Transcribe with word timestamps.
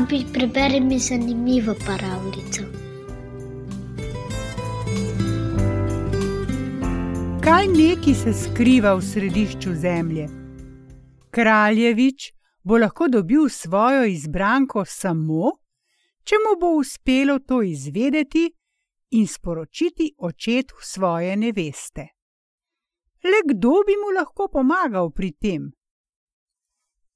Babi, 0.00 0.24
preberi 0.32 0.80
mi 0.80 0.98
zanimivo 0.98 1.74
pravljico. 1.74 2.62
Kaj 7.44 7.66
neki 7.66 8.14
se 8.14 8.32
skriva 8.32 8.94
v 8.94 9.02
središču 9.02 9.74
zemlje? 9.74 10.28
Kraljevič 11.30 12.32
bo 12.62 12.76
lahko 12.76 13.08
dobil 13.08 13.48
svojo 13.48 14.04
izbranko 14.04 14.84
samo, 14.84 15.50
če 16.24 16.34
mu 16.44 16.60
bo 16.60 16.76
uspelo 16.76 17.38
to 17.38 17.62
izvedeti 17.62 18.50
in 19.10 19.26
sporočiti 19.26 20.14
očetu 20.18 20.74
svoje 20.82 21.36
neveste. 21.36 22.08
Le 23.24 23.44
kdo 23.48 23.80
bi 23.86 23.96
mu 24.02 24.12
lahko 24.18 24.48
pomagal 24.52 25.10
pri 25.10 25.32
tem? 25.32 25.70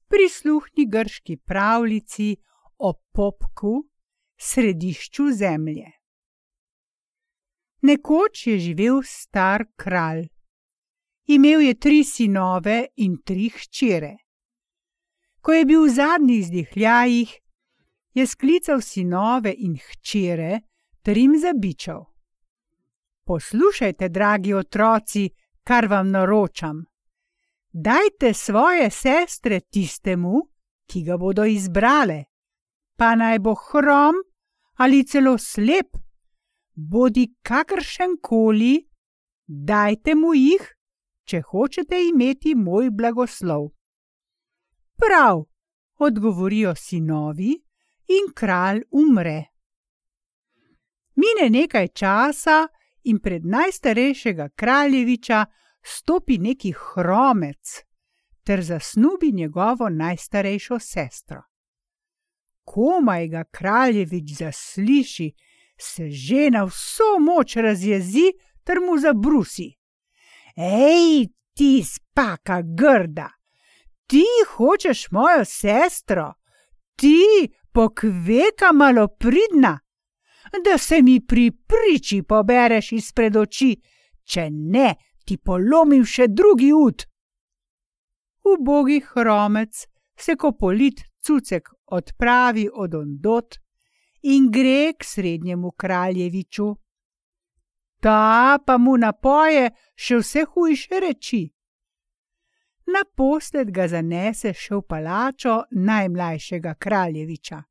Prisluhni 0.07 0.89
grški 0.89 1.37
pravljici 1.37 2.37
popku, 3.13 3.83
središču 4.37 5.31
zemlje. 5.33 5.91
Nekoč 7.81 8.47
je 8.47 8.59
živel 8.59 9.01
star 9.05 9.65
kralj. 9.75 10.27
Imel 11.25 11.61
je 11.61 11.73
tri 11.79 12.03
sinove 12.03 12.85
in 12.95 13.17
tri 13.25 13.49
hčere. 13.49 14.15
Ko 15.41 15.53
je 15.53 15.65
bil 15.65 15.85
v 15.85 15.93
zadnjih 15.93 16.45
zdihljajih, 16.45 17.31
je 18.13 18.27
sklical 18.27 18.81
sinove 18.81 19.53
in 19.57 19.77
hčere 19.77 20.59
ter 21.01 21.17
jim 21.17 21.33
zabičal. 21.39 22.05
Poslušajte, 23.25 24.09
dragi 24.09 24.53
otroci, 24.53 25.29
kar 25.63 25.87
vam 25.87 26.11
naročam. 26.11 26.85
Dajte 27.71 28.33
svoje 28.33 28.89
sestre 28.89 29.59
tistemu, 29.59 30.41
ki 30.85 31.03
ga 31.03 31.17
bodo 31.17 31.45
izbrale, 31.45 32.23
pa 33.01 33.15
naj 33.15 33.39
bo 33.39 33.55
hrom 33.57 34.15
ali 34.77 35.03
celo 35.03 35.37
slep, 35.37 35.97
bodi 36.75 37.23
kakršen 37.41 38.11
koli, 38.21 38.75
dajte 39.47 40.13
mu 40.15 40.35
jih, 40.37 40.61
če 41.25 41.41
hočete 41.49 41.97
imeti 42.11 42.53
moj 42.55 42.91
blagoslov. 42.93 43.71
Prav, 45.01 45.43
odgovorijo 45.97 46.75
sinovi, 46.77 47.57
in 48.17 48.31
kralj 48.37 48.85
umre. 48.91 49.39
Mine 51.17 51.49
nekaj 51.49 51.87
časa 51.87 52.67
in 53.09 53.19
pred 53.19 53.45
najstarejšega 53.45 54.49
kraljeviča 54.49 55.45
stopi 55.81 56.37
neki 56.37 56.73
hromec 56.77 57.79
ter 58.43 58.61
zasnubi 58.61 59.31
njegovo 59.31 59.89
najstarejšo 59.89 60.79
sestro. 60.79 61.50
Komaj 62.63 63.27
ga 63.27 63.43
kraljevič 63.43 64.37
zasliši, 64.37 65.31
se 65.77 66.09
že 66.09 66.49
na 66.49 66.63
vso 66.63 67.19
moč 67.19 67.55
razjezi 67.55 68.31
ter 68.63 68.79
mu 68.79 68.97
zabrusi. 68.97 69.71
Ej, 70.55 71.27
ti 71.57 71.83
spaka 71.83 72.61
grda, 72.61 73.29
ti 74.07 74.25
hočeš 74.55 75.07
mojo 75.11 75.45
sestro, 75.45 76.33
ti 76.95 77.49
pokveka 77.71 78.71
malo 78.73 79.07
pridna, 79.07 79.79
da 80.65 80.77
se 80.77 81.01
mi 81.01 81.25
pri 81.25 81.51
priči 81.51 82.23
pobereš 82.23 82.91
izpred 82.91 83.37
oči, 83.37 83.75
če 84.23 84.49
ne, 84.51 84.95
ti 85.25 85.37
polomim 85.37 86.05
še 86.05 86.27
drugi 86.27 86.71
ud. 86.73 87.05
Ubogi 88.51 88.99
hromec 88.99 89.85
se 90.17 90.35
kopolit 90.35 91.03
cucek 91.23 91.69
odpravi 91.91 92.69
od 92.73 92.95
ondot 92.95 93.55
in 94.21 94.51
gre 94.51 94.93
k 94.93 95.03
srednjemu 95.03 95.71
kraljeviču. 95.71 96.75
Ta 97.99 98.59
pa 98.65 98.77
mu 98.77 98.97
napoje 98.97 99.69
še 99.95 100.21
vse 100.21 100.45
hujše 100.53 100.99
reči. 100.99 101.41
Naposled 102.91 103.71
ga 103.71 103.87
zanese 103.87 104.53
še 104.53 104.75
v 104.75 104.81
palačo 104.89 105.61
najmlajšega 105.71 106.73
kraljeviča. 106.81 107.61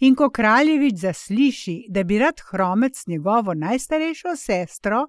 In 0.00 0.14
ko 0.14 0.30
kraljevič 0.30 0.98
zasliši, 1.00 1.86
da 1.90 2.04
bi 2.04 2.18
rad 2.18 2.42
hromec 2.50 3.06
njegovo 3.06 3.54
najstarejšo 3.54 4.36
sestro, 4.36 5.06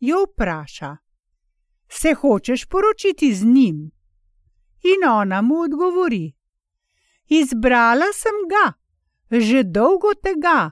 jo 0.00 0.24
vpraša: 0.28 0.96
Se 1.88 2.14
hočeš 2.14 2.64
poročiti 2.66 3.34
z 3.34 3.44
njim? 3.44 3.90
In 4.82 5.08
ona 5.08 5.42
mu 5.42 5.60
odgovori: 5.60 6.32
Izbrala 7.28 8.06
sem 8.14 8.36
ga, 8.48 8.72
že 9.40 9.62
dolgo 9.64 10.14
tega, 10.22 10.70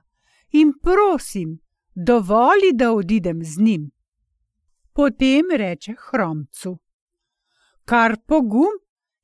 in 0.52 0.72
prosim, 0.82 1.58
dovoli, 1.94 2.72
da 2.74 2.92
odidem 2.92 3.44
z 3.44 3.58
njim. 3.60 3.90
Potem 4.92 5.44
reče 5.56 5.94
hromcu: 5.98 6.78
Kar 7.84 8.16
pogum, 8.26 8.74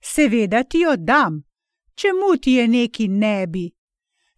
seveda 0.00 0.62
ti 0.62 0.81
jo 0.81 0.97
dam, 0.97 1.42
čemu 1.94 2.36
ti 2.42 2.53
je 2.53 2.69
neki 2.69 3.09
ne 3.09 3.47
bi? 3.47 3.70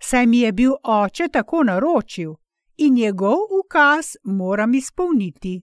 Saj 0.01 0.27
mi 0.27 0.39
je 0.39 0.53
bil 0.53 0.73
oče 0.83 1.29
tako 1.29 1.63
naročil 1.63 2.35
in 2.77 2.95
njegov 2.95 3.39
ukaz 3.61 4.17
moram 4.25 4.75
izpolniti. 4.75 5.63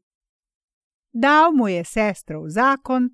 Dal 1.14 1.52
mu 1.52 1.68
je 1.68 1.84
sestro 1.84 2.41
v 2.41 2.50
zakon 2.50 3.09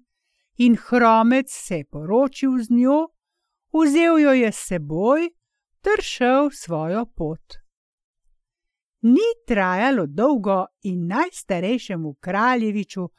in 0.57 0.75
hromec 0.75 1.49
se 1.49 1.77
je 1.77 1.85
poročil 1.85 2.57
z 2.57 2.67
njo, 2.69 3.07
vzel 3.73 4.19
jo 4.19 4.33
je 4.33 4.51
s 4.51 4.67
seboj 4.67 5.29
ter 5.81 6.03
šel 6.03 6.49
svojo 6.51 7.05
pot. 7.05 7.57
Ni 9.01 9.29
trajalo 9.47 10.05
dolgo 10.05 10.65
in 10.83 11.07
najstarejšemu 11.07 12.13
kraljeviču 12.13 13.09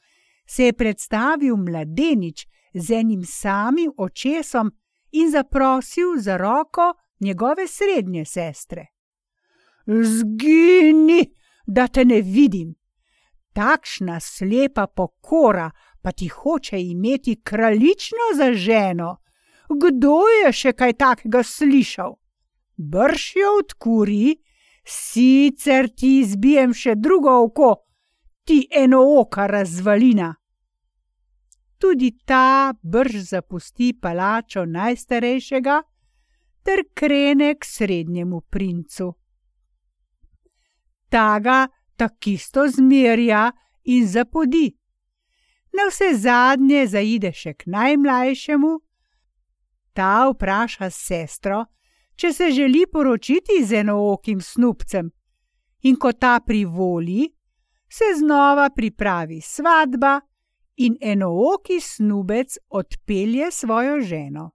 se 0.46 0.64
je 0.64 0.72
predstavil 0.72 1.56
mladenič 1.56 2.46
z 2.74 2.90
enim 2.90 3.24
samim 3.24 3.92
očesom 3.98 4.70
in 5.10 5.30
zaprosil 5.30 6.16
za 6.16 6.36
roko 6.36 6.94
njegove 7.20 7.66
srednje 7.68 8.24
sestre. 8.24 8.86
Zgini, 9.86 11.34
da 11.66 11.86
te 11.86 12.04
ne 12.04 12.20
vidim. 12.20 12.74
Takšna 13.52 14.20
slepa 14.20 14.86
pokora 14.86 15.70
pa 16.02 16.12
ti 16.12 16.28
hoče 16.28 16.82
imeti 16.82 17.40
kraljično 17.42 18.26
za 18.36 18.52
ženo. 18.52 19.16
Kdo 19.72 20.18
je 20.28 20.52
še 20.52 20.72
kaj 20.72 20.92
takega 21.00 21.42
slišal? 21.42 22.16
Brž 22.76 23.24
jo 23.36 23.52
odkuri, 23.60 24.36
sicer 24.84 25.88
ti 25.96 26.18
izbijem 26.20 26.74
še 26.74 26.94
drugo 26.98 27.34
oko, 27.46 27.74
ti 28.44 28.66
eno 28.70 29.02
oka 29.20 29.46
razvalina. 29.46 30.34
Tudi 31.78 32.12
ta 32.26 32.74
brž 32.82 33.16
zapusti 33.30 33.92
palačo 34.00 34.64
najstarejšega 34.64 35.80
ter 36.62 36.84
krene 36.94 37.54
k 37.54 37.64
srednjemu 37.64 38.40
princu. 38.50 39.08
Ta 41.10 41.38
ga 41.38 41.66
takisto 41.96 42.68
zmerja 42.68 43.50
in 43.84 44.06
zapodi. 44.06 44.70
Na 45.72 45.88
vse 45.90 46.12
zadnje 46.14 46.86
zaide 46.86 47.32
še 47.32 47.54
k 47.54 47.70
najmlajšemu, 47.72 48.72
ta 49.92 50.28
vpraša 50.30 50.90
sestro, 50.90 51.64
če 52.16 52.32
se 52.32 52.50
želi 52.50 52.84
poročiti 52.92 53.64
z 53.64 53.82
enookim 53.82 54.40
snupcem, 54.40 55.10
in 55.82 55.96
ko 55.96 56.12
ta 56.12 56.40
privoli, 56.46 57.28
se 57.88 58.04
znova 58.18 58.70
pripravi 58.70 59.40
svadba 59.40 60.20
in 60.76 60.96
enooki 61.00 61.80
snubec 61.80 62.56
odpelje 62.68 63.50
svojo 63.50 64.00
ženo. 64.00 64.50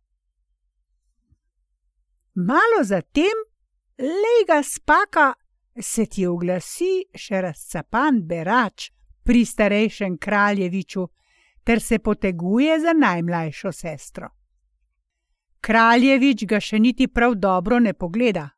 Malo 2.33 2.83
zatem, 2.83 3.37
lega 3.99 4.63
spaka, 4.63 5.33
se 5.81 6.05
ti 6.05 6.25
oglasi 6.25 7.05
še 7.13 7.41
razcapan 7.41 8.21
berač 8.25 8.89
pri 9.23 9.45
starejšem 9.45 10.17
kraljeviču, 10.17 11.07
ter 11.63 11.81
se 11.81 11.99
poteguje 11.99 12.79
za 12.79 12.93
najmlajšo 12.93 13.71
sestro. 13.71 14.29
Kraljevič 15.61 16.45
ga 16.45 16.59
še 16.59 16.79
niti 16.79 17.07
prav 17.07 17.35
dobro 17.35 17.79
ne 17.79 17.93
pogleda. 17.93 18.49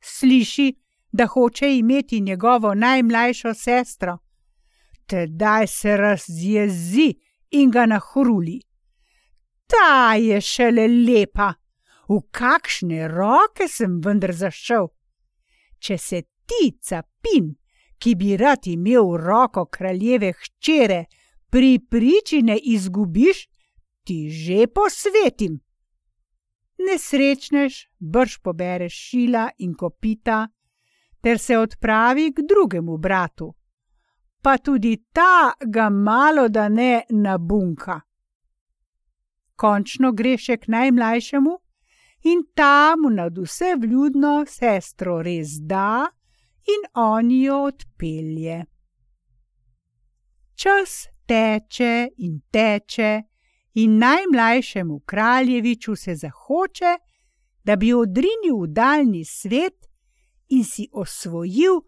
Sliši, 0.00 0.72
da 1.12 1.26
hoče 1.26 1.76
imeti 1.78 2.20
njegovo 2.20 2.74
najmlajšo 2.74 3.54
sestro. 3.54 4.18
Tedaj 5.06 5.66
se 5.66 5.96
razjezi 5.96 7.14
in 7.50 7.70
ga 7.70 7.86
nahruli. 7.86 8.60
Ta 9.66 10.14
je 10.14 10.40
šele 10.40 10.88
lepa, 10.88 11.52
v 12.08 12.20
kakšne 12.30 13.08
roke 13.08 13.68
sem 13.68 14.00
vendar 14.04 14.32
zašel. 14.32 14.88
Če 15.78 15.98
se 15.98 16.22
ti, 16.46 16.76
capin, 16.82 17.54
ki 17.98 18.14
bi 18.14 18.36
rad 18.36 18.66
imel 18.70 19.16
roko 19.18 19.66
kraljeve 19.66 20.32
hčere, 20.32 21.04
pri 21.50 21.78
priči 21.90 22.42
ne 22.42 22.58
izgubiš, 22.58 23.46
ti 24.04 24.28
že 24.30 24.66
posvetim. 24.66 25.60
Nesrečnež 26.78 27.88
brž 27.98 28.38
pobere 28.42 28.88
šila 28.88 29.50
in 29.58 29.74
kopita, 29.74 30.48
ter 31.20 31.38
se 31.38 31.58
odpravi 31.58 32.32
k 32.32 32.42
drugemu 32.48 32.98
bratu. 32.98 33.54
Pa 34.42 34.58
tudi 34.58 34.96
ta 35.12 35.52
ga 35.60 35.88
malo 35.90 36.48
da 36.48 36.68
ne 36.68 37.02
nabunka. 37.10 38.00
Končno 39.56 40.12
gre 40.12 40.36
še 40.36 40.56
k 40.60 40.68
najmlajšemu 40.68 41.56
in 42.30 42.44
ta 42.54 42.94
mu 43.00 43.10
nad 43.10 43.38
vse 43.38 43.74
vljudno 43.80 44.44
sestro 44.48 45.22
res 45.22 45.56
da 45.60 46.06
in 46.66 46.86
on 46.94 47.30
jo 47.30 47.62
odpelje. 47.70 48.64
Čas 50.54 51.08
teče 51.26 52.08
in 52.16 52.40
teče, 52.52 53.10
in 53.76 53.98
najmlajšemu 53.98 55.00
kraljeviču 55.00 55.96
se 55.96 56.14
zahoče, 56.14 56.96
da 57.64 57.76
bi 57.76 57.92
odrinil 57.92 58.60
v 58.62 58.66
daljni 58.66 59.24
svet 59.24 59.86
in 60.48 60.64
si 60.64 60.88
osvojil 60.92 61.80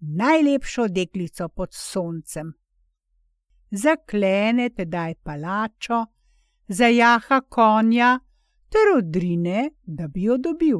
najlepšo 0.00 0.88
deklico 0.88 1.48
pod 1.48 1.68
soncem. 1.72 2.52
Zaklene 3.70 4.68
tedaj 4.70 5.14
palačo, 5.14 6.06
zajaha 6.68 7.40
konja 7.40 8.18
ter 8.68 8.92
odrine, 8.98 9.70
da 9.82 10.08
bi 10.08 10.22
jo 10.22 10.36
dobil. 10.38 10.78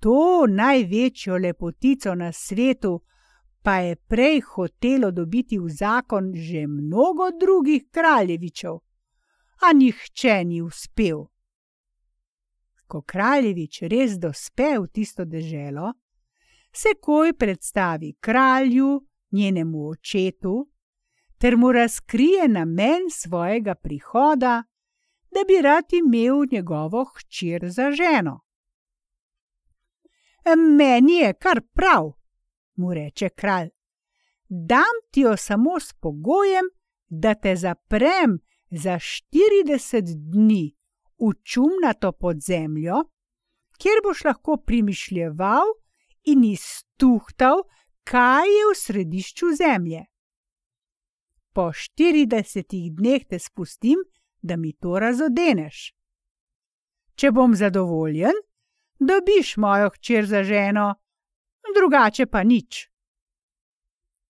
To 0.00 0.46
največjo 0.48 1.36
lepotico 1.36 2.14
na 2.14 2.32
svetu 2.32 3.00
pa 3.62 3.76
je 3.76 3.96
prej 3.96 4.40
hotelo 4.40 5.10
dobiti 5.10 5.58
v 5.58 5.68
zakon 5.68 6.32
že 6.34 6.66
mnogo 6.66 7.30
drugih 7.40 7.84
kraljevičev, 7.90 8.78
a 9.62 9.72
nihče 9.72 10.44
ni 10.44 10.62
uspel. 10.62 11.26
Ko 12.86 13.02
kraljevič 13.02 13.82
res 13.82 14.18
dospe 14.18 14.74
v 14.78 14.88
tisto 14.92 15.24
deželo, 15.24 15.92
se 16.72 16.94
koj 17.00 17.32
predstavi 17.32 18.12
kralju, 18.20 19.06
njenemu 19.32 19.88
očetu, 19.88 20.68
ter 21.38 21.56
mu 21.56 21.72
razkrije 21.72 22.48
namen 22.48 23.10
svojega 23.10 23.74
prihoda, 23.74 24.62
da 25.30 25.40
bi 25.48 25.62
rad 25.62 25.92
imel 25.92 26.44
njegovo 26.52 27.04
hčer 27.04 27.70
za 27.70 27.90
ženo. 27.90 28.40
Meni 30.78 31.12
je 31.12 31.32
kar 31.32 31.60
prav, 31.72 32.12
mu 32.76 32.94
reče 32.94 33.28
kralj. 33.28 33.68
Dam 34.48 34.94
ti 35.10 35.20
jo 35.20 35.36
samo 35.36 35.80
s 35.80 35.92
pogojem, 35.92 36.64
da 37.08 37.34
te 37.34 37.56
zaprem 37.56 38.38
za 38.72 38.98
štirideset 38.98 40.04
dni 40.32 40.72
v 41.20 41.32
čumnato 41.44 42.12
podzemljo, 42.12 43.04
kjer 43.78 44.00
boš 44.04 44.24
lahko 44.24 44.56
primišljeval 44.56 45.74
in 46.24 46.44
iztuhtal, 46.44 47.64
kaj 48.04 48.48
je 48.48 48.64
v 48.70 48.78
središču 48.78 49.52
zemlje. 49.58 50.04
Po 51.52 51.68
štiridesetih 51.72 52.92
dneh 52.96 53.26
te 53.28 53.38
spustim, 53.38 54.00
da 54.42 54.56
mi 54.56 54.72
to 54.72 54.98
razodeneš. 54.98 55.92
Če 57.14 57.30
bom 57.30 57.54
zadovoljen, 57.54 58.34
dobiš 58.98 59.56
mojo 59.56 59.92
hčer 59.92 60.26
za 60.26 60.42
ženo, 60.42 60.94
drugače 61.76 62.26
pa 62.26 62.42
nič. 62.42 62.88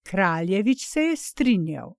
Kraljevič 0.02 0.86
se 0.86 1.00
je 1.00 1.16
strinjal. 1.16 1.94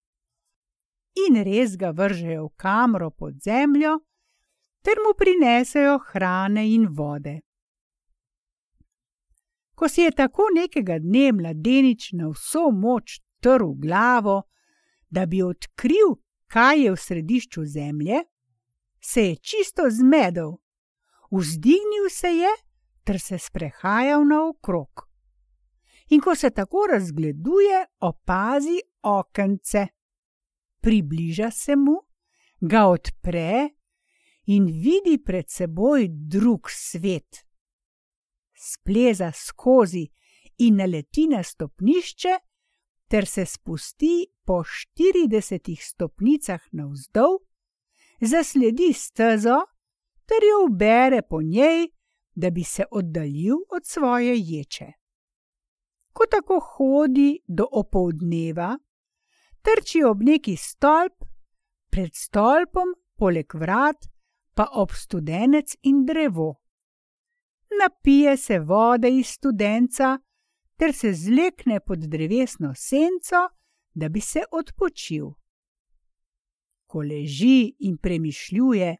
In 1.28 1.38
res 1.44 1.76
ga 1.78 1.92
vržejo 1.92 2.48
v 2.48 2.56
kamro 2.58 3.12
pod 3.12 3.38
zemljo, 3.44 4.00
ter 4.82 4.98
mu 5.00 5.14
prinesejo 5.18 6.00
hrane 6.12 6.66
in 6.74 6.88
vode. 6.90 7.40
Ko 9.76 9.90
si 9.90 10.02
je 10.02 10.12
tako 10.12 10.50
nekega 10.54 11.00
dne 11.00 11.32
mladenič 11.32 12.12
na 12.18 12.30
vso 12.34 12.72
moč 12.72 13.20
trl 13.42 13.74
glavo, 13.78 14.44
da 15.10 15.26
bi 15.26 15.44
odkril, 15.44 16.18
kaj 16.48 16.84
je 16.84 16.92
v 16.92 16.98
središču 17.06 17.66
zemlje, 17.66 18.24
se 19.00 19.30
je 19.30 19.36
čisto 19.36 19.90
zmedel, 19.90 20.58
vzdignil 21.32 22.10
se 22.10 22.28
je 22.28 22.54
ter 23.04 23.20
se 23.20 23.38
sprehajal 23.38 24.26
naokrog 24.26 25.14
in 26.10 26.22
ko 26.22 26.36
se 26.36 26.50
tako 26.50 26.88
razgleduje, 26.92 27.86
opazi 28.00 28.80
okence. 29.02 29.88
Približa 30.84 31.52
se 31.52 31.76
mu, 31.76 31.96
ga 32.60 32.86
odpre 32.92 33.70
in 34.52 34.66
vidi 34.68 35.18
pred 35.24 35.48
seboj 35.50 36.08
drug 36.12 36.68
svet. 36.70 37.46
Spleza 38.54 39.32
skozi 39.32 40.04
in 40.58 40.76
naleti 40.82 41.28
na 41.32 41.44
stopnišče, 41.44 42.34
ter 43.08 43.28
se 43.28 43.46
spusti 43.46 44.26
po 44.46 44.64
štiridesetih 44.64 45.80
stopnicah 45.84 46.62
navzdol, 46.72 47.40
zasledi 48.22 48.92
stezo 48.94 49.62
ter 50.28 50.44
jo 50.50 50.66
ubere 50.68 51.22
po 51.22 51.42
njej, 51.42 51.88
da 52.36 52.50
bi 52.50 52.64
se 52.64 52.84
oddaljil 52.92 53.56
od 53.72 53.86
svoje 53.86 54.36
ječe 54.40 54.92
ko 56.14 56.26
tako 56.32 56.60
hodi 56.60 57.40
do 57.48 57.68
opoldneva, 57.72 58.78
trči 59.64 60.04
ob 60.04 60.22
neki 60.24 60.56
stolp, 60.56 61.24
pred 61.90 62.16
stolpom, 62.16 62.94
poleg 63.16 63.56
vrat, 63.56 64.10
pa 64.54 64.68
ob 64.74 64.92
studenec 64.92 65.76
in 65.82 66.04
drevo. 66.06 66.56
Napije 67.80 68.38
se 68.38 68.60
vode 68.60 69.10
iz 69.10 69.28
studenca, 69.28 70.18
ter 70.78 70.94
se 70.94 71.14
zlekne 71.14 71.80
pod 71.80 72.00
drevesno 72.00 72.74
senco, 72.76 73.48
da 73.94 74.10
bi 74.10 74.22
se 74.22 74.44
odpočil. 74.52 75.32
Ko 76.86 77.02
leži 77.02 77.76
in 77.80 77.98
premišljuje, 77.98 78.96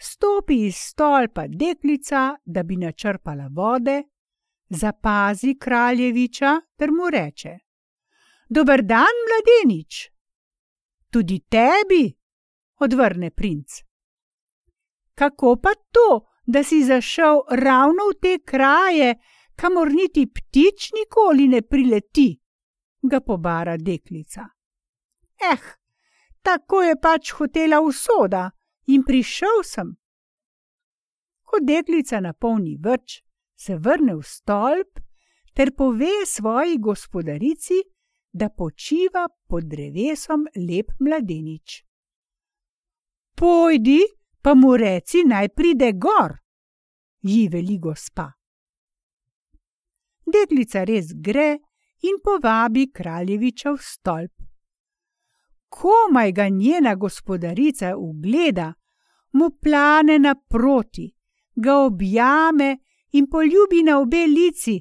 stopi 0.00 0.66
iz 0.66 0.76
stolpa 0.76 1.46
deklica, 1.48 2.36
da 2.44 2.62
bi 2.62 2.76
načrpala 2.76 3.48
vode, 3.52 4.02
zapazi 4.68 5.56
kraljeviča 5.58 6.60
ter 6.76 6.90
mu 6.90 7.10
reče: 7.10 7.58
Dober 8.50 8.82
dan, 8.82 9.14
mladenič. 9.26 10.10
Tudi 11.10 11.38
tebi, 11.48 12.10
odvrne 12.82 13.30
princ. 13.30 13.82
Kako 15.14 15.56
pa 15.62 15.74
to, 15.94 16.26
da 16.46 16.64
si 16.64 16.82
zašel 16.84 17.42
ravno 17.50 18.10
v 18.10 18.18
te 18.20 18.38
kraje, 18.44 19.14
kamor 19.54 19.92
niti 19.94 20.26
ptič 20.26 20.90
nikoli 20.98 21.48
ne 21.48 21.62
prileti? 21.62 22.40
ga 23.02 23.20
pobara 23.20 23.76
deklica. 23.76 24.48
Eh, 25.52 25.62
tako 26.42 26.82
je 26.82 26.96
pač 27.00 27.32
hotela 27.32 27.80
usoda 27.80 28.50
in 28.86 29.04
prišel 29.04 29.62
sem. 29.64 29.94
Ko 31.42 31.58
deklica 31.62 32.20
napolni 32.20 32.76
vrč, 32.76 33.22
se 33.56 33.76
vrne 33.76 34.14
v 34.16 34.22
stolp 34.24 35.00
ter 35.54 35.72
pove 35.76 36.26
svoji 36.26 36.78
gospodarici, 36.78 37.80
da 38.32 38.48
počiva 38.48 39.28
pod 39.48 39.64
drevesom 39.64 40.46
lep 40.56 40.92
mladenič. 40.98 41.84
Pojdi, 43.36 44.00
pa 44.42 44.54
mu 44.54 44.76
reci, 44.76 45.24
naj 45.26 45.48
pride 45.48 45.92
gor, 45.92 46.36
ji 47.22 47.48
veli 47.48 47.78
gospa. 47.78 48.30
Deklica 50.26 50.84
res 50.84 51.12
gre 51.14 51.58
in 52.06 52.20
povabi 52.22 52.90
kraljeviča 52.92 53.72
v 53.72 53.82
stolp. 53.82 54.32
Komaj 55.68 56.32
ga 56.32 56.48
njena 56.48 56.94
gospodarica 56.94 57.94
ugleda, 57.96 58.72
mu 59.32 59.50
plane 59.62 60.18
naproti, 60.18 61.10
ga 61.54 61.76
objame 61.76 62.78
in 63.12 63.26
poljubi 63.30 63.82
na 63.82 63.98
obe 63.98 64.26
lici, 64.26 64.80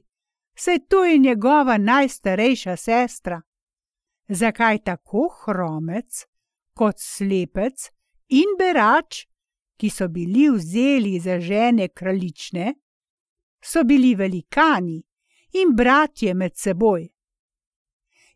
saj 0.60 0.80
to 0.80 1.06
je 1.06 1.18
njegova 1.18 1.78
najstarejša 1.78 2.76
sestra. 2.76 3.42
Zakaj 4.28 4.84
tako 4.84 5.30
hromec, 5.42 6.26
kot 6.74 6.96
slepec 7.00 7.90
in 8.28 8.58
berač, 8.60 9.26
ki 9.78 9.90
so 9.90 10.08
bili 10.08 10.50
vzeli 10.52 11.20
za 11.20 11.40
žene 11.40 11.88
kraljične, 11.88 12.74
so 13.64 13.84
bili 13.84 14.16
velikani 14.16 15.04
in 15.54 15.76
bratje 15.76 16.34
med 16.34 16.52
seboj. 16.56 17.08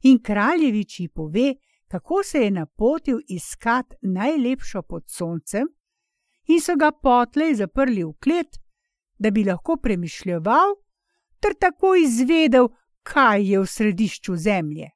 In 0.03 0.23
kraljeviči 0.23 1.07
pove, 1.07 1.55
kako 1.87 2.23
se 2.23 2.39
je 2.39 2.51
napotil 2.51 3.19
iskat 3.27 3.93
najlepšo 4.01 4.81
pod 4.81 5.03
soncem, 5.07 5.67
in 6.47 6.61
so 6.61 6.75
ga 6.75 6.91
potlej 6.91 7.55
zaprli 7.55 8.03
v 8.03 8.13
klet, 8.19 8.59
da 9.17 9.31
bi 9.31 9.43
lahko 9.43 9.77
premišljeval 9.77 10.82
ter 11.43 11.57
tako 11.59 11.95
izvedel, 11.99 12.69
kaj 13.03 13.43
je 13.51 13.59
v 13.59 13.67
središču 13.67 14.35
zemlje. 14.35 14.89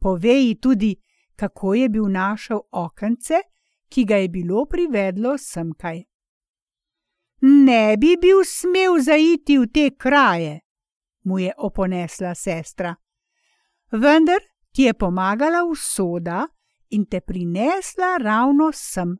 Povej 0.00 0.54
tudi, 0.60 0.94
kako 1.36 1.74
je 1.74 1.88
bil 1.88 2.08
našel 2.08 2.60
okence, 2.72 3.42
ki 3.88 4.04
ga 4.04 4.16
je 4.16 4.28
bilo 4.28 4.64
privedlo 4.66 5.38
semkaj. 5.38 6.02
ne 7.40 7.96
bi 7.96 8.16
bil 8.20 8.44
smel 8.44 9.00
zaiti 9.00 9.58
v 9.58 9.66
te 9.72 9.90
kraje, 9.96 10.60
mu 11.24 11.38
je 11.38 11.52
oponesla 11.56 12.34
sestra. 12.34 12.94
Vendar 13.92 14.40
ti 14.72 14.82
je 14.82 14.94
pomagala 14.94 15.64
usoda 15.64 16.46
in 16.90 17.06
te 17.06 17.20
prinesla 17.20 18.16
ravno 18.22 18.70
sem. 18.72 19.16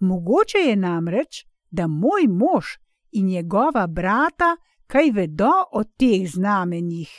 Mogoče 0.00 0.58
je 0.58 0.76
namreč, 0.76 1.46
da 1.70 1.86
moj 1.86 2.28
mož 2.28 2.66
in 3.12 3.26
njegova 3.26 3.86
brata 3.86 4.56
kaj 4.92 5.10
vedo 5.16 5.52
o 5.72 5.84
teh 5.84 6.26
znamenjih. 6.28 7.12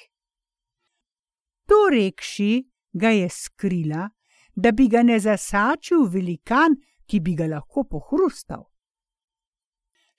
To 1.66 1.80
rekši 1.90 2.52
ga 2.94 3.10
je 3.10 3.30
skrila, 3.30 4.10
da 4.56 4.72
bi 4.72 4.88
ga 4.88 5.02
ne 5.04 5.18
zasačil 5.20 6.06
velikan, 6.14 6.76
ki 7.10 7.20
bi 7.20 7.34
ga 7.36 7.48
lahko 7.50 7.84
pohrustal. 7.90 8.68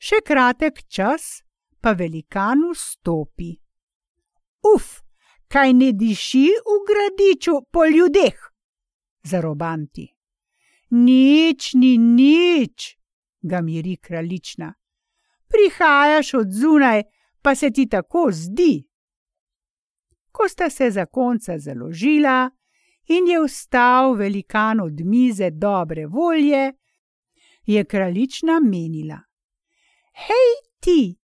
Še 0.03 0.19
kratek 0.27 0.83
čas, 0.91 1.45
pa 1.81 1.95
velikan 1.95 2.67
vstopi. 2.73 3.55
Uf, 4.75 5.05
kaj 5.47 5.73
ne 5.79 5.93
diši 5.95 6.49
v 6.67 6.77
gradiču 6.89 7.61
po 7.71 7.87
ljudeh, 7.87 8.37
zarobanti. 9.23 10.09
Nič 10.91 11.75
ni 11.79 11.97
nič, 11.99 12.95
ga 13.43 13.61
miri 13.63 13.97
kraljična. 13.97 14.75
Prihajaš 15.49 16.35
od 16.35 16.53
zunaj, 16.53 17.05
pa 17.45 17.55
se 17.55 17.71
ti 17.71 17.89
tako 17.89 18.29
zdi. 18.33 18.85
Ko 20.33 20.49
sta 20.49 20.71
se 20.71 20.91
za 20.91 21.07
konca 21.07 21.59
založila 21.59 22.51
in 23.07 23.29
je 23.29 23.41
vstal 23.45 24.15
velikan 24.15 24.81
od 24.81 25.01
mize 25.05 25.51
dobre 25.51 26.07
volje, 26.07 26.73
je 27.67 27.85
kraljična 27.85 28.61
menila: 28.61 29.19
Hej, 30.13 30.51
ti, 30.81 31.19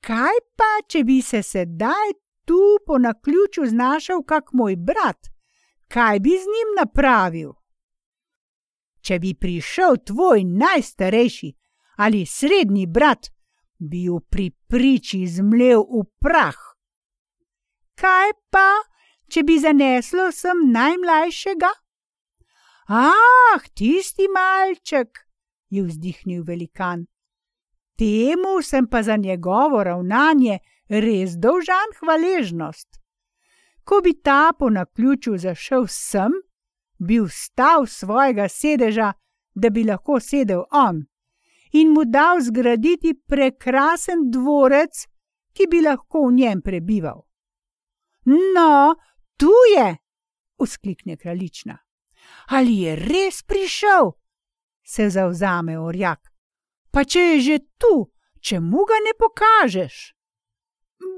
kaj 0.00 0.36
pa, 0.56 0.70
če 0.88 1.04
bi 1.04 1.22
se 1.22 1.42
sedaj 1.42 2.12
tu 2.44 2.60
po 2.86 2.98
naključju 2.98 3.66
znašel 3.66 4.22
kak 4.22 4.52
moj 4.52 4.76
brat, 4.76 5.28
kaj 5.88 6.20
bi 6.20 6.30
z 6.30 6.44
njim 6.54 6.70
napravil? 6.78 7.52
Če 9.00 9.18
bi 9.18 9.34
prišel 9.34 9.96
tvoj 10.06 10.44
najstarejši 10.44 11.52
ali 11.96 12.26
srednji 12.26 12.86
brat, 12.86 13.33
bi 13.88 14.04
jo 14.08 14.20
pri 14.20 14.50
priči 14.68 15.26
zmlel 15.28 15.84
v 15.84 16.04
prah. 16.20 16.58
Kaj 18.00 18.32
pa, 18.50 18.68
če 19.30 19.44
bi 19.46 19.58
zaneslo 19.60 20.30
sem 20.32 20.64
najmlajšega? 20.72 21.70
Ah, 22.88 23.60
tisti 23.74 24.26
malček, 24.28 25.24
je 25.70 25.82
vzdihnil 25.82 26.44
velikan. 26.44 27.06
Temu 27.98 28.60
sem 28.62 28.86
pa 28.86 29.02
za 29.02 29.16
njegovo 29.16 29.84
ravnanje 29.84 30.58
res 30.88 31.38
dolžan 31.38 31.94
hvaležnost. 32.00 33.00
Ko 33.84 34.00
bi 34.00 34.14
ta 34.22 34.52
po 34.58 34.70
naključju 34.70 35.38
zašel 35.38 35.86
sem, 35.88 36.32
bi 36.98 37.20
vstal 37.20 37.86
svojega 37.86 38.48
sedeža, 38.48 39.12
da 39.54 39.70
bi 39.70 39.84
lahko 39.84 40.20
sedel 40.20 40.64
on, 40.70 41.04
in 41.74 41.90
mu 41.92 42.04
dal 42.04 42.40
zgraditi 42.40 43.14
prekrasen 43.26 44.30
dvorec, 44.30 45.06
ki 45.54 45.66
bi 45.70 45.82
lahko 45.82 46.26
v 46.28 46.34
njem 46.38 46.62
prebival. 46.62 47.24
No, 48.26 48.94
tu 49.36 49.52
je, 49.76 49.96
usklikne 50.58 51.16
kraljična. 51.16 51.78
Ali 52.46 52.80
je 52.82 52.96
res 52.96 53.42
prišel? 53.42 54.12
se 54.84 55.08
zauzame 55.10 55.78
orjak. 55.78 56.20
Pa 56.92 57.04
če 57.04 57.20
je 57.20 57.38
že 57.40 57.58
tu, 57.80 57.94
čemu 58.40 58.84
ga 58.84 58.98
ne 59.04 59.14
pokažeš? 59.18 60.12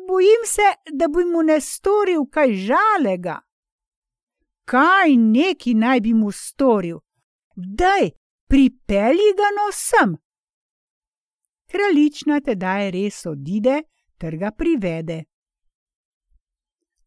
Bojim 0.08 0.46
se, 0.46 0.68
da 0.92 1.08
bi 1.08 1.24
mu 1.24 1.42
ne 1.42 1.58
storil 1.60 2.28
kaj 2.30 2.54
žalega. 2.68 3.40
Kaj 4.64 5.16
neki 5.16 5.74
naj 5.74 6.00
bi 6.00 6.14
mu 6.14 6.30
storil? 6.32 7.02
Daj, 7.56 8.10
pripelji 8.48 9.34
ga 9.38 9.50
no 9.58 9.66
sem. 9.72 10.16
Kraljična 11.76 12.40
tedaj 12.40 12.90
res 12.90 13.26
odide 13.28 13.82
ter 14.16 14.36
ga 14.40 14.50
privede 14.50 15.26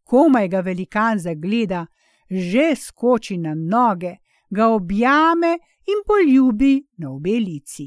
komaj 0.09 0.47
ga 0.47 0.59
velikan 0.59 1.19
zagleda, 1.19 1.85
že 2.29 2.75
skoči 2.75 3.37
na 3.37 3.53
noge, 3.53 4.15
ga 4.49 4.67
objame 4.73 5.51
in 5.85 6.01
poljubi 6.05 6.73
na 6.97 7.11
obe 7.13 7.37
lici. 7.39 7.85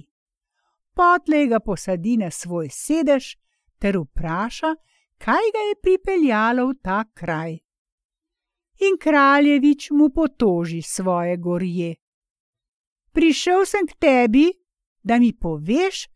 Potlej 0.94 1.48
ga 1.50 1.58
posadi 1.60 2.16
na 2.16 2.30
svoj 2.30 2.68
sedež 2.70 3.34
ter 3.78 3.98
vpraša, 3.98 4.70
kaj 5.18 5.50
ga 5.54 5.62
je 5.68 5.80
pripeljalo 5.82 6.68
v 6.70 6.78
ta 6.82 7.02
kraj. 7.14 7.58
In 8.86 8.98
kraljevič 8.98 9.90
mu 9.90 10.10
potoži 10.14 10.82
svoje 10.82 11.36
gorje. 11.36 11.94
Prišel 13.12 13.66
sem 13.66 13.86
k 13.86 13.98
tebi, 13.98 14.46
da 15.02 15.18
mi 15.18 15.32
poveš, 15.34 16.06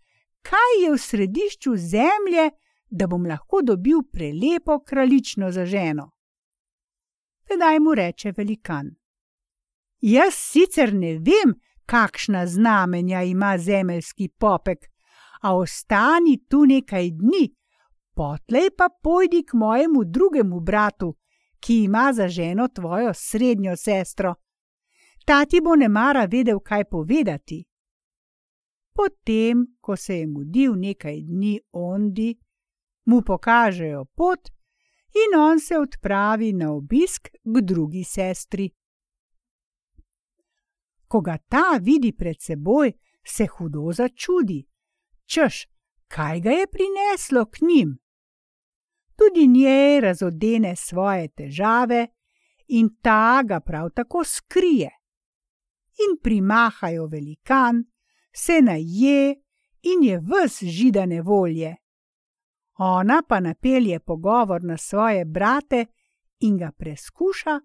kaj 0.47 0.73
je 0.83 0.93
v 0.93 0.99
središču 0.99 1.77
zemlje, 1.77 2.51
da 2.91 3.07
bom 3.07 3.27
lahko 3.27 3.63
dobil 3.63 4.03
prelepo 4.13 4.79
kraljično 4.85 5.51
za 5.51 5.67
ženo. 5.67 6.11
Tedaj 7.49 7.79
mu 7.81 7.95
reče 7.95 8.33
velikan: 8.37 8.91
Jaz 10.01 10.35
sicer 10.35 10.95
ne 10.95 11.13
vem, 11.13 11.55
kakšna 11.87 12.47
znamenja 12.47 13.23
ima 13.23 13.59
zemeljski 13.59 14.29
popek, 14.29 14.79
a 15.43 15.57
ostani 15.57 16.47
tu 16.49 16.67
nekaj 16.67 17.11
dni, 17.11 17.55
potlej 18.15 18.71
pa 18.79 18.89
pojdi 19.03 19.45
k 19.45 19.55
mojemu 19.55 20.05
drugemu 20.05 20.61
bratu, 20.61 21.15
ki 21.61 21.85
ima 21.85 22.13
za 22.13 22.29
ženo 22.29 22.69
tvojo 22.69 23.15
srednjo 23.15 23.77
sestro. 23.77 24.35
Ta 25.27 25.45
ti 25.45 25.61
bo 25.61 25.77
ne 25.77 25.89
mara 25.89 26.25
vedel, 26.25 26.61
kaj 26.61 26.85
povedati. 26.85 27.65
Potem, 28.97 29.67
ko 29.81 29.97
se 29.97 30.19
je 30.19 30.27
mudil 30.27 30.73
nekaj 30.75 31.21
dni 31.21 31.61
ondi, 31.73 32.31
mu 33.07 33.21
pokažejo 33.23 34.05
pot 34.17 34.49
in 35.17 35.39
on 35.39 35.61
se 35.61 35.79
odpravi 35.79 36.53
na 36.53 36.73
obisk 36.73 37.29
k 37.29 37.61
drugi 37.63 38.05
sestri. 38.05 38.71
Ko 41.09 41.21
ga 41.21 41.37
ta 41.39 41.79
vidi 41.81 42.13
pred 42.13 42.41
seboj, 42.41 42.93
se 43.27 43.47
hudo 43.47 43.93
začudi, 43.93 44.65
češ, 45.27 45.67
kaj 46.09 46.41
ga 46.41 46.51
je 46.51 46.67
prineslo 46.67 47.47
k 47.47 47.69
njim. 47.69 47.99
Tudi 49.17 49.47
njej 49.47 50.01
razodene 50.01 50.77
svoje 50.77 51.29
težave 51.29 52.07
in 52.69 52.89
ta 53.03 53.43
ga 53.43 53.61
prav 53.61 53.91
tako 53.91 54.25
skrije. 54.25 54.91
In 56.05 56.19
primahajo 56.23 57.07
velikan, 57.07 57.85
se 58.37 58.61
naje 58.63 59.35
in 59.83 60.03
je 60.03 60.21
ves 60.21 60.61
židane 60.63 61.23
volje 61.23 61.77
ona 62.79 63.23
pa 63.29 63.41
napelje 63.41 63.99
pogovor 64.01 64.65
na 64.65 64.77
svoje 64.77 65.25
brate 65.25 65.87
in 66.41 66.59
ga 66.59 66.73
preskuša, 66.79 67.61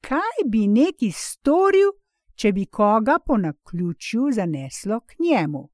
kaj 0.00 0.36
bi 0.46 0.66
neki 0.66 1.10
storil, 1.10 1.90
če 2.34 2.52
bi 2.52 2.66
koga 2.66 3.18
po 3.26 3.36
naključju 3.36 4.30
zaneslo 4.32 5.00
k 5.00 5.14
njemu. 5.18 5.68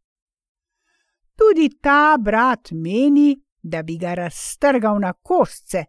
Tudi 1.37 1.69
ta 1.81 2.17
brat 2.21 2.71
meni, 2.71 3.43
da 3.63 3.83
bi 3.83 3.99
ga 3.99 4.15
raztrgal 4.15 5.01
na 5.01 5.13
kostce, 5.13 5.85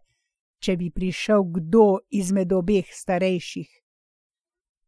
če 0.58 0.76
bi 0.76 0.90
prišel 0.90 1.42
kdo 1.42 1.98
izmed 2.10 2.52
obeh 2.52 2.84
starejših. 2.90 3.70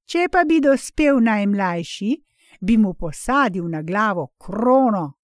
Če 0.04 0.28
pa 0.32 0.44
bi 0.44 0.60
dospel 0.60 1.18
najmlajši, 1.22 2.12
bi 2.60 2.76
mu 2.76 2.94
posadil 2.94 3.68
na 3.68 3.82
glavo 3.82 4.26
krono 4.38 5.16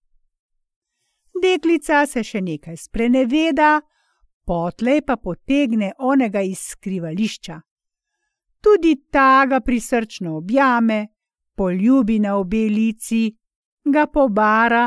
Deklica 1.42 2.04
se 2.06 2.22
še 2.22 2.40
nekaj 2.44 2.76
spreneveda, 2.78 3.80
potlej 4.46 5.00
pa 5.06 5.16
potegne 5.16 5.92
onega 5.98 6.42
iz 6.44 6.60
skrivališča. 6.74 7.56
Tudi 8.62 8.92
ta 9.10 9.46
ga 9.50 9.58
prisrčno 9.64 10.36
objame, 10.38 11.00
poljubi 11.56 12.20
na 12.22 12.36
obe 12.38 12.68
lici, 12.70 13.24
ga 13.82 14.06
pobara, 14.06 14.84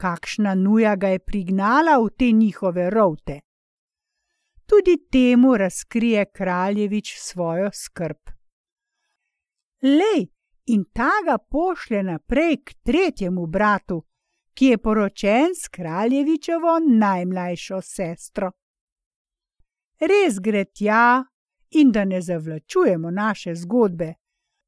kakšna 0.00 0.54
nuja 0.54 0.94
ga 0.96 1.12
je 1.12 1.20
prignala 1.20 1.98
v 2.00 2.08
te 2.16 2.30
njihove 2.32 2.88
rovte. 2.94 3.40
Tudi 4.68 4.96
temu 5.12 5.56
razkrije 5.56 6.24
kraljevič 6.32 7.14
svojo 7.18 7.70
skrb. 7.74 8.32
Lej, 9.82 10.28
in 10.68 10.84
ta 10.92 11.10
ga 11.24 11.38
pošlje 11.38 12.02
naprej 12.02 12.56
k 12.64 12.74
tretjemu 12.82 13.46
bratu, 13.46 14.02
ki 14.54 14.66
je 14.66 14.78
poročen 14.78 15.54
s 15.54 15.68
kraljevičevo 15.68 16.78
najmlajšo 16.88 17.80
sestro. 17.80 18.50
Res 20.00 20.38
gre 20.40 20.64
tja, 20.64 21.24
in 21.70 21.92
da 21.92 22.04
ne 22.04 22.20
zavlačujemo 22.20 23.10
naše 23.10 23.54
zgodbe, 23.54 24.14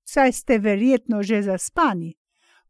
saj 0.02 0.32
ste 0.32 0.58
verjetno 0.58 1.22
že 1.22 1.42
zaspani. 1.42 2.14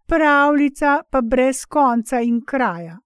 pravljica 0.06 1.02
pa 1.10 1.20
brez 1.20 1.64
konca 1.64 2.20
in 2.20 2.40
kraja. 2.46 2.98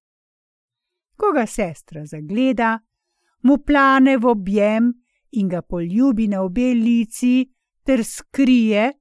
Ko 1.16 1.33
ga 1.33 1.47
sestra 1.47 2.07
zagleda, 2.07 2.78
mu 3.43 3.59
plane 3.59 4.16
v 4.16 4.26
objem 4.26 4.93
in 5.31 5.49
ga 5.49 5.62
poljubi 5.62 6.28
na 6.28 6.43
obe 6.43 6.75
lici 6.75 7.52
ter 7.83 8.04
skrije, 8.04 8.93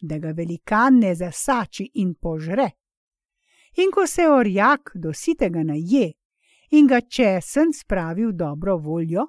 da 0.00 0.18
ga 0.18 0.32
velikan 0.32 0.98
ne 0.98 1.14
zasači 1.14 1.90
in 1.94 2.14
požre. 2.14 2.70
In 3.76 3.90
ko 3.90 4.06
se 4.06 4.28
orjak 4.28 4.90
do 4.94 5.12
sitega 5.12 5.62
naje 5.62 6.12
in 6.70 6.86
ga 6.86 7.00
česen 7.00 7.72
spravi 7.72 8.26
v 8.26 8.32
dobro 8.32 8.76
voljo, 8.76 9.26